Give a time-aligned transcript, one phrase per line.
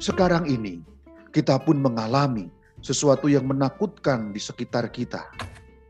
[0.00, 0.80] Sekarang ini
[1.36, 2.48] kita pun mengalami
[2.80, 5.28] sesuatu yang menakutkan di sekitar kita,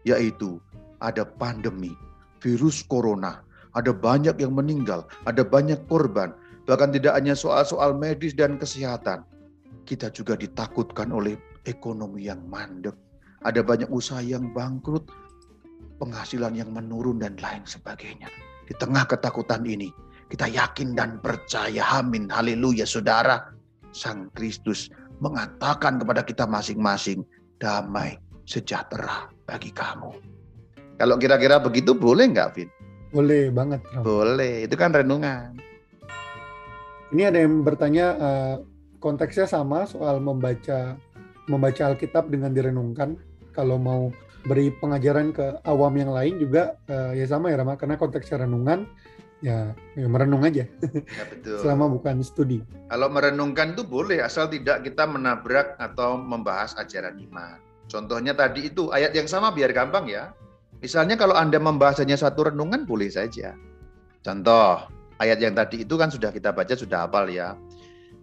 [0.03, 0.59] yaitu
[0.99, 1.95] ada pandemi,
[2.43, 3.47] virus corona,
[3.79, 6.35] ada banyak yang meninggal, ada banyak korban,
[6.67, 9.23] bahkan tidak hanya soal-soal medis dan kesehatan.
[9.87, 12.99] Kita juga ditakutkan oleh ekonomi yang mandek,
[13.47, 15.07] ada banyak usaha yang bangkrut,
[16.03, 18.27] penghasilan yang menurun dan lain sebagainya.
[18.67, 19.87] Di tengah ketakutan ini,
[20.27, 23.60] kita yakin dan percaya, amin, haleluya saudara.
[23.91, 24.89] Sang Kristus
[25.21, 27.27] mengatakan kepada kita masing-masing,
[27.61, 28.17] damai
[28.49, 30.17] sejahtera bagi kamu.
[30.97, 32.69] Kalau kira-kira begitu boleh nggak, Vin?
[33.11, 33.81] Boleh banget.
[33.91, 34.03] Bro.
[34.05, 35.57] Boleh, itu kan renungan.
[37.11, 38.55] Ini ada yang bertanya uh,
[39.03, 40.95] konteksnya sama soal membaca
[41.51, 43.19] membaca Alkitab dengan direnungkan.
[43.51, 44.15] Kalau mau
[44.47, 48.89] beri pengajaran ke awam yang lain juga uh, ya sama ya Rama karena konteksnya renungan
[49.41, 50.65] ya, ya merenung aja.
[50.65, 51.61] Ya, betul.
[51.65, 52.65] Selama bukan studi.
[52.89, 57.59] Kalau merenungkan itu boleh asal tidak kita menabrak atau membahas ajaran iman.
[57.91, 60.31] Contohnya tadi itu ayat yang sama biar gampang ya.
[60.81, 63.53] Misalnya kalau Anda membahas hanya satu renungan boleh saja.
[64.25, 64.89] Contoh,
[65.21, 67.59] ayat yang tadi itu kan sudah kita baca, sudah hafal ya.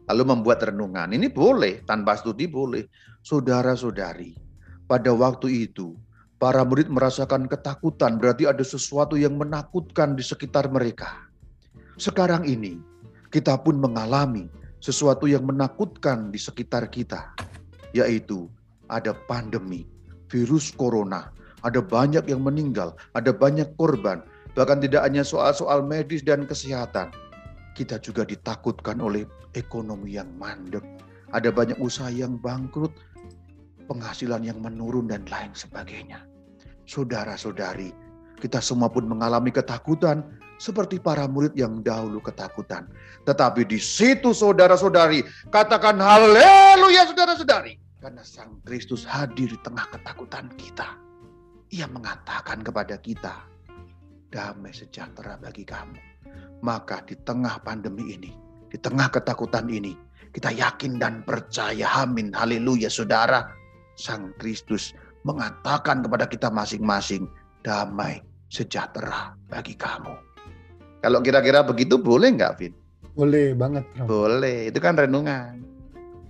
[0.07, 2.87] Lalu membuat renungan, ini boleh, tanpa studi boleh.
[3.27, 4.39] Saudara-saudari,
[4.87, 5.99] pada waktu itu,
[6.37, 11.25] para murid merasakan ketakutan, berarti ada sesuatu yang menakutkan di sekitar mereka.
[11.97, 12.77] Sekarang ini,
[13.33, 14.45] kita pun mengalami
[14.77, 17.33] sesuatu yang menakutkan di sekitar kita,
[17.91, 18.45] yaitu
[18.87, 19.89] ada pandemi,
[20.29, 21.33] virus corona,
[21.65, 24.21] ada banyak yang meninggal, ada banyak korban,
[24.53, 27.09] bahkan tidak hanya soal-soal medis dan kesehatan.
[27.73, 29.25] Kita juga ditakutkan oleh
[29.57, 30.85] ekonomi yang mandek,
[31.33, 32.93] ada banyak usaha yang bangkrut,
[33.87, 36.27] penghasilan yang menurun dan lain sebagainya.
[36.87, 37.91] Saudara-saudari,
[38.37, 40.23] kita semua pun mengalami ketakutan
[40.61, 42.89] seperti para murid yang dahulu ketakutan.
[43.25, 47.79] Tetapi di situ saudara-saudari, katakan haleluya saudara-saudari.
[47.97, 50.95] Karena Sang Kristus hadir di tengah ketakutan kita.
[51.73, 53.43] Ia mengatakan kepada kita,
[54.31, 55.97] damai sejahtera bagi kamu.
[56.63, 58.31] Maka di tengah pandemi ini,
[58.69, 59.97] di tengah ketakutan ini,
[60.31, 63.49] kita yakin dan percaya, amin, haleluya saudara.
[63.97, 64.93] Sang Kristus
[65.25, 67.25] mengatakan kepada kita masing-masing,
[67.65, 70.13] damai sejahtera bagi kamu.
[71.01, 72.73] Kalau kira-kira begitu boleh nggak, Vin?
[73.17, 73.83] Boleh banget.
[73.97, 74.05] Bro.
[74.05, 75.65] Boleh, itu kan renungan.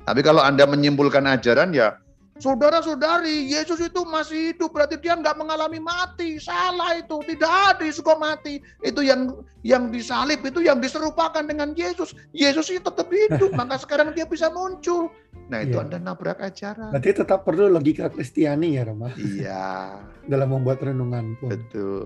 [0.08, 2.00] Tapi kalau Anda menyimpulkan ajaran ya
[2.38, 6.38] Saudara-saudari, Yesus itu masih hidup, berarti dia nggak mengalami mati.
[6.38, 8.62] Salah itu, tidak ada suka mati.
[8.86, 12.14] Itu yang yang disalib itu yang diserupakan dengan Yesus.
[12.31, 15.09] Yesus itu tetap hidup, maka sekarang dia bisa muncul.
[15.50, 15.84] Nah itu ya.
[15.84, 16.94] Anda nabrak ajaran.
[16.94, 19.09] Berarti tetap perlu logika Kristiani ya, Rama?
[19.18, 19.98] Iya.
[20.31, 21.50] Dalam membuat renungan pun.
[21.50, 22.06] Betul.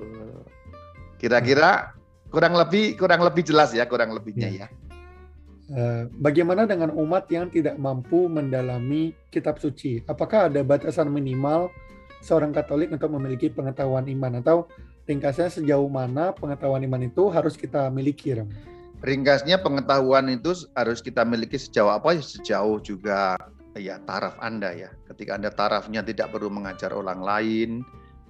[1.19, 1.93] Kira-kira
[2.31, 4.65] kurang lebih kurang lebih jelas ya, kurang lebihnya ya.
[4.65, 4.67] ya.
[5.71, 10.03] Eh, bagaimana dengan umat yang tidak mampu mendalami kitab suci?
[10.03, 11.71] Apakah ada batasan minimal
[12.19, 14.67] seorang Katolik untuk memiliki pengetahuan iman atau
[15.07, 18.35] ringkasnya sejauh mana pengetahuan iman itu harus kita miliki?
[18.35, 18.51] Ram?
[18.99, 22.19] Ringkasnya pengetahuan itu harus kita miliki sejauh apa?
[22.19, 23.39] Sejauh juga
[23.79, 24.91] ya taraf Anda ya.
[25.07, 27.79] Ketika Anda tarafnya tidak perlu mengajar orang lain,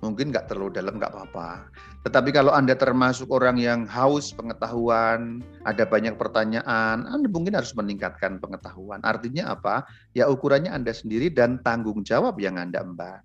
[0.02, 1.70] mungkin nggak terlalu dalam nggak apa-apa.
[2.02, 8.42] Tetapi kalau Anda termasuk orang yang haus pengetahuan, ada banyak pertanyaan, Anda mungkin harus meningkatkan
[8.42, 9.00] pengetahuan.
[9.06, 9.86] Artinya apa?
[10.18, 13.22] Ya ukurannya Anda sendiri dan tanggung jawab yang Anda emban.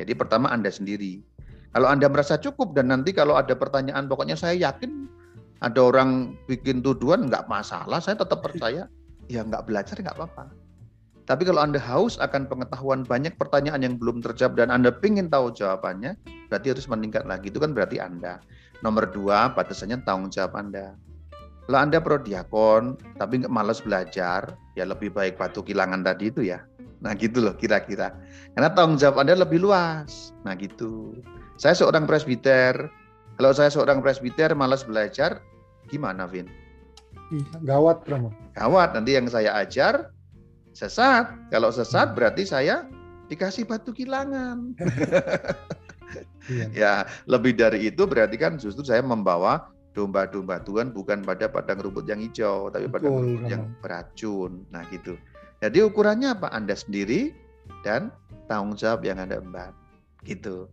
[0.00, 1.20] Jadi pertama Anda sendiri.
[1.76, 5.08] Kalau Anda merasa cukup dan nanti kalau ada pertanyaan, pokoknya saya yakin
[5.60, 8.88] ada orang bikin tuduhan nggak masalah, saya tetap percaya.
[9.28, 10.61] Ya nggak belajar nggak apa-apa.
[11.22, 15.54] Tapi kalau Anda haus akan pengetahuan banyak pertanyaan yang belum terjawab dan Anda ingin tahu
[15.54, 16.18] jawabannya,
[16.50, 17.48] berarti harus meningkat lagi.
[17.48, 18.42] Itu kan berarti Anda.
[18.82, 20.98] Nomor dua, batasannya tanggung jawab Anda.
[21.70, 26.66] Kalau Anda prodiakon, tapi nggak malas belajar, ya lebih baik batu kilangan tadi itu ya.
[27.02, 28.18] Nah gitu loh kira-kira.
[28.58, 30.34] Karena tanggung jawab Anda lebih luas.
[30.42, 31.14] Nah gitu.
[31.54, 32.90] Saya seorang presbiter.
[33.38, 35.38] Kalau saya seorang presbiter malas belajar,
[35.86, 36.50] gimana Vin?
[37.64, 38.34] Gawat, Promo.
[38.58, 38.92] Gawat.
[38.92, 40.12] Nanti yang saya ajar,
[40.72, 41.32] sesat.
[41.48, 42.88] Kalau sesat berarti saya
[43.28, 44.76] dikasih batu kilangan.
[46.52, 46.66] iya.
[46.72, 46.92] Ya,
[47.24, 52.20] lebih dari itu berarti kan justru saya membawa domba-domba Tuhan bukan pada padang rumput yang
[52.20, 54.64] hijau, tapi pada rumput yang beracun.
[54.72, 55.16] Nah, gitu.
[55.62, 56.50] Jadi ukurannya apa?
[56.50, 57.32] Anda sendiri
[57.86, 58.10] dan
[58.50, 59.72] tanggung jawab yang Anda emban.
[60.26, 60.66] Gitu.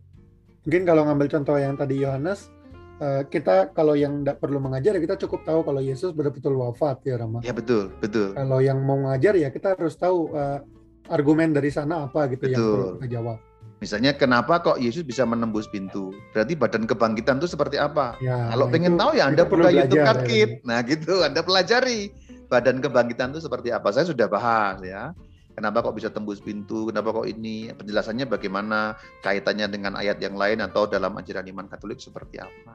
[0.66, 2.52] Mungkin kalau ngambil contoh yang tadi Yohanes,
[3.00, 7.00] Eh, kita kalau yang tidak perlu mengajar ya kita cukup tahu kalau Yesus betul-betul wafat
[7.08, 7.40] ya Rama.
[7.40, 8.36] Ya betul, betul.
[8.36, 10.60] Kalau yang mau mengajar ya kita harus tahu uh,
[11.08, 12.52] argumen dari sana apa gitu betul.
[12.52, 13.38] yang perlu kita jawab.
[13.80, 16.12] Misalnya kenapa kok Yesus bisa menembus pintu?
[16.36, 18.20] Berarti badan kebangkitan itu seperti apa?
[18.20, 22.12] Ya, Kalau pengen tahu ya Anda buka YouTube Kat ya, Nah gitu, Anda pelajari.
[22.52, 23.88] badan kebangkitan itu seperti apa?
[23.96, 25.16] Saya sudah bahas ya.
[25.54, 26.88] Kenapa kok bisa tembus pintu?
[26.88, 27.68] Kenapa kok ini?
[27.74, 28.94] Penjelasannya bagaimana?
[29.20, 32.74] Kaitannya dengan ayat yang lain atau dalam ajaran iman Katolik seperti apa?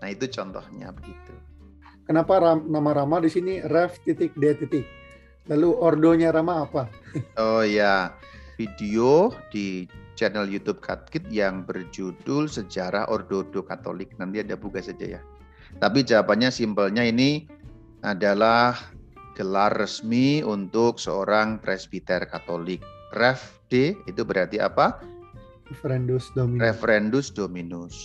[0.00, 1.34] Nah itu contohnya begitu.
[2.06, 4.86] Kenapa ram, nama Rama di sini ref titik d titik?
[5.50, 6.86] Lalu ordonya Rama apa?
[7.42, 8.14] Oh ya,
[8.54, 14.14] video di channel YouTube Katkit yang berjudul Sejarah Ordo-Ordo Katolik.
[14.16, 15.20] Nanti ada buka saja ya.
[15.76, 17.44] Tapi jawabannya simpelnya ini
[18.00, 18.95] adalah
[19.36, 22.80] gelar resmi untuk seorang presbiter Katolik.
[23.12, 24.96] Ref D itu berarti apa?
[25.68, 26.62] Referendus Dominus.
[26.64, 27.96] Referendus Dominus.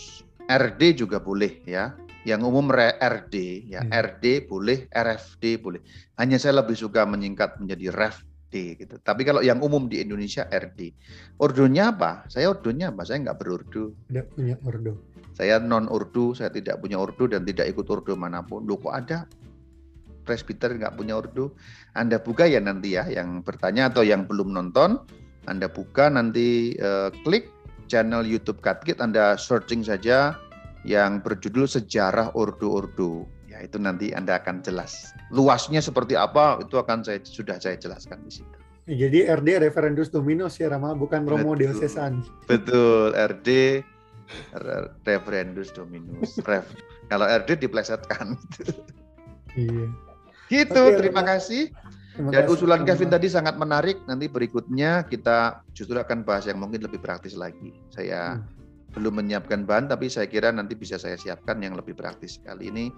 [0.51, 1.95] RD juga boleh ya.
[2.21, 2.69] Yang umum
[3.01, 3.89] RD ya, hmm.
[3.89, 5.81] RD boleh, RFD boleh.
[6.21, 8.21] Hanya saya lebih suka menyingkat menjadi Ref
[8.53, 9.01] D gitu.
[9.01, 10.93] Tapi kalau yang umum di Indonesia RD.
[11.41, 12.29] Ordonya apa?
[12.29, 13.07] Saya ordonya apa?
[13.09, 13.97] Saya nggak berordo.
[14.05, 14.93] Tidak punya ordo.
[15.33, 18.69] Saya non ordo, saya tidak punya ordo dan tidak ikut ordo mana pun.
[18.69, 19.25] Loh kok ada
[20.31, 21.51] presbiter nggak punya ordo?
[21.91, 25.03] Anda buka ya nanti ya, yang bertanya atau yang belum nonton,
[25.51, 27.51] Anda buka nanti uh, klik
[27.91, 30.39] channel YouTube Katkit, Anda searching saja
[30.87, 33.27] yang berjudul Sejarah Ordo-Ordo.
[33.51, 35.11] Ya, itu nanti Anda akan jelas.
[35.35, 38.57] Luasnya seperti apa itu akan saya sudah saya jelaskan di situ.
[38.87, 42.25] Jadi RD Referendus Dominus ya Rama, bukan Romo Diocesan.
[42.49, 43.83] Betul, RD
[45.05, 46.39] Referendus Dominus.
[46.47, 46.65] Ref.
[47.11, 48.39] Kalau RD diplesetkan.
[49.59, 49.91] iya.
[50.51, 51.71] Gitu, Oke, terima kasih.
[52.11, 54.03] Terima Dan kasih, usulan Kevin tadi sangat menarik.
[54.03, 57.71] Nanti berikutnya kita justru akan bahas yang mungkin lebih praktis lagi.
[57.87, 58.61] Saya hmm
[58.91, 62.91] belum menyiapkan bahan, tapi saya kira nanti bisa saya siapkan yang lebih praktis kali ini.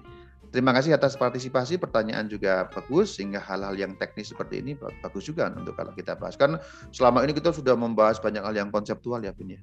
[0.54, 5.50] Terima kasih atas partisipasi, pertanyaan juga bagus, sehingga hal-hal yang teknis seperti ini bagus juga
[5.50, 6.38] untuk kalau kita bahas.
[6.38, 6.62] Kan
[6.94, 9.62] selama ini kita sudah membahas banyak hal yang konseptual ya, Bin ya?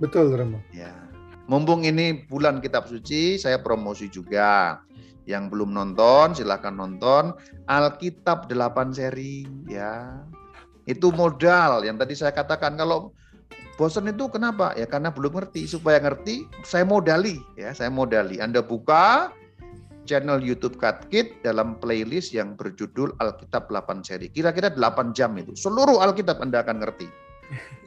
[0.00, 0.64] Betul, Rama.
[0.72, 0.92] Ya.
[1.52, 4.80] Mumpung ini bulan kitab suci, saya promosi juga.
[5.24, 7.36] Yang belum nonton, silahkan nonton.
[7.70, 10.22] Alkitab 8 seri, ya.
[10.84, 12.74] Itu modal yang tadi saya katakan.
[12.74, 13.14] Kalau
[13.80, 14.76] Bosan itu kenapa?
[14.76, 15.64] Ya karena belum ngerti.
[15.64, 18.36] Supaya ngerti, saya modali ya, saya modali.
[18.36, 19.32] Anda buka
[20.04, 24.28] channel YouTube Katkit dalam playlist yang berjudul Alkitab 8 seri.
[24.28, 25.56] Kira-kira 8 jam itu.
[25.56, 27.08] Seluruh Alkitab Anda akan ngerti.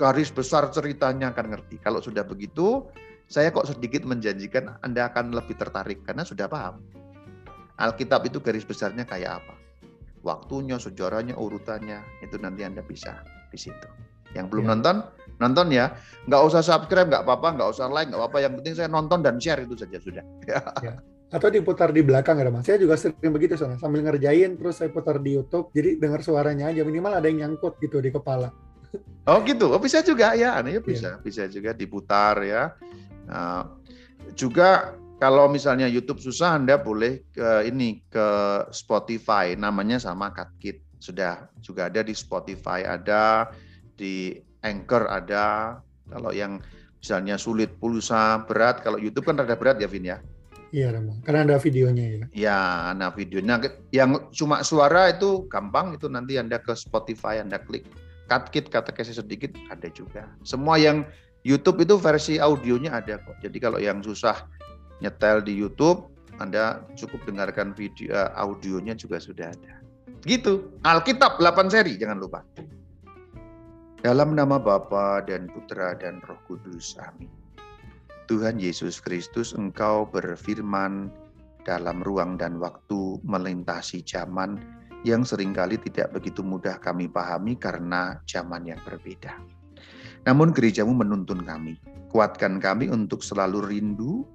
[0.02, 1.82] Garis besar ceritanya akan ngerti.
[1.82, 2.86] Kalau sudah begitu,
[3.30, 6.82] saya kok sedikit menjanjikan Anda akan lebih tertarik karena sudah paham.
[7.75, 9.56] Alkitab itu garis besarnya kayak apa?
[10.25, 13.89] Waktunya, sejarahnya, urutannya, itu nanti Anda bisa di situ.
[14.33, 14.69] Yang belum ya.
[14.74, 14.95] nonton,
[15.38, 15.94] nonton ya.
[16.25, 18.38] Nggak usah subscribe, nggak apa-apa, nggak usah like, nggak apa-apa.
[18.42, 20.25] Yang penting saya nonton dan share itu saja sudah.
[20.81, 20.98] Ya.
[21.30, 22.63] Atau diputar di belakang ya, Mas.
[22.66, 23.81] Saya juga sering begitu soalnya.
[23.81, 25.69] Sambil ngerjain, terus saya putar di YouTube.
[25.75, 26.81] Jadi dengar suaranya aja.
[26.86, 28.50] Minimal ada yang nyangkut gitu di kepala.
[29.25, 31.19] Oh gitu, oh, bisa juga ya, ya bisa, ya.
[31.19, 32.77] bisa juga diputar ya.
[33.25, 33.74] Nah,
[34.38, 34.94] juga
[35.25, 38.27] kalau misalnya YouTube susah, Anda boleh ke ini ke
[38.69, 40.86] Spotify, namanya sama Katkit.
[41.01, 43.50] Sudah juga ada di Spotify, ada
[43.98, 45.81] di Anchor ada.
[46.06, 46.62] Kalau yang
[47.01, 50.22] misalnya sulit pulsa berat, kalau YouTube kan rada berat ya Vin ya.
[50.69, 51.18] Iya, Rama.
[51.25, 52.24] Karena ada videonya ya.
[52.30, 52.62] Ya,
[52.94, 57.89] nah videonya yang cuma suara itu gampang itu nanti Anda ke Spotify Anda klik
[58.30, 60.30] cut kit kata kasih sedikit ada juga.
[60.45, 61.01] Semua yang
[61.42, 63.42] YouTube itu versi audionya ada kok.
[63.42, 64.45] Jadi kalau yang susah
[65.00, 66.08] nyetel di YouTube,
[66.40, 69.74] Anda cukup dengarkan video uh, audionya juga sudah ada.
[70.25, 70.74] Gitu.
[70.84, 72.42] Alkitab 8 seri jangan lupa.
[74.06, 76.94] Dalam nama Bapa dan Putra dan Roh Kudus.
[77.02, 77.30] Amin.
[78.25, 81.14] Tuhan Yesus Kristus, Engkau berfirman
[81.66, 84.62] dalam ruang dan waktu melintasi zaman
[85.06, 89.38] yang sering kali tidak begitu mudah kami pahami karena zaman yang berbeda.
[90.25, 91.78] Namun gerejamu menuntun kami,
[92.10, 94.25] kuatkan kami untuk selalu rindu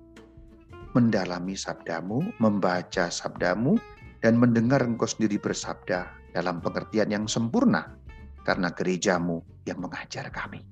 [0.97, 3.79] mendalami sabdamu, membaca sabdamu,
[4.21, 6.07] dan mendengar engkau sendiri bersabda
[6.37, 7.97] dalam pengertian yang sempurna
[8.45, 10.65] karena gerejamu yang mengajar kami.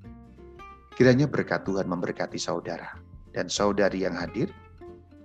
[0.93, 2.99] Kiranya berkat Tuhan memberkati saudara
[3.31, 4.51] dan saudari yang hadir,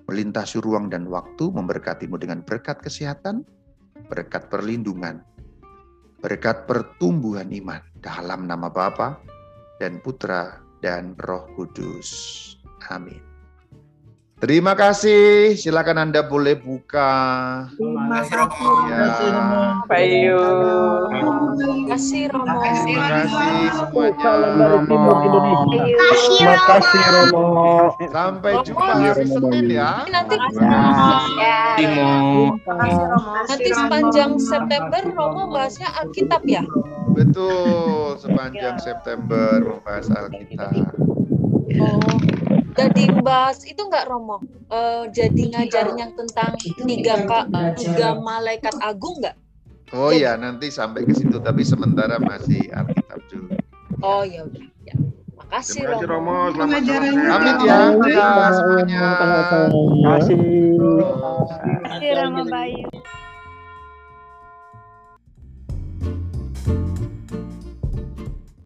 [0.07, 3.43] melintasi ruang dan waktu memberkatimu dengan berkat kesehatan,
[4.07, 5.25] berkat perlindungan,
[6.23, 9.19] berkat pertumbuhan iman dalam nama Bapa
[9.83, 12.11] dan Putra dan Roh Kudus.
[12.93, 13.34] Amin.
[14.45, 15.57] Terima kasih.
[15.57, 17.09] Silakan Anda boleh buka.
[17.81, 18.73] Terima kasih Romo.
[18.93, 19.09] Ya.
[19.89, 20.45] Payu.
[21.09, 22.61] Terima kasih Romo.
[22.61, 24.65] Terima kasih semuanya.
[24.69, 25.13] Romo.
[25.73, 27.57] Terima kasih Romo.
[28.13, 30.05] Sampai jumpa hari Senin ya.
[30.13, 30.37] Nanti
[31.41, 31.57] ya.
[33.49, 36.69] Nanti sepanjang September Romo bahasnya Alkitab ya.
[37.17, 40.93] Betul, sepanjang September membahas Alkitab.
[41.81, 42.34] Oh.
[42.75, 44.43] Jadi bahas itu enggak Romo?
[44.71, 47.41] Eh, jadi ngajarin yang tentang tiga ka,
[47.79, 49.37] tiga malaikat agung enggak?
[49.95, 53.55] Oh Jadi- iya, nanti sampai ke situ, tapi sementara masih Alkitab dulu.
[54.03, 54.65] Oh ya udah.
[54.83, 54.97] Ya.
[55.39, 56.33] Makasih Terima kasih Romo.
[56.35, 57.09] Romo, selamat sore.
[57.15, 58.03] Pamit ya, semuanya.
[58.03, 58.65] Terima kasih.
[58.75, 60.37] Terima kasih.
[61.55, 62.87] Terima kasih Rama Bayu.